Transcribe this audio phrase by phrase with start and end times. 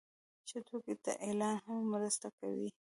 [0.49, 2.69] ښه توکي ته اعلان هم مرسته کوي.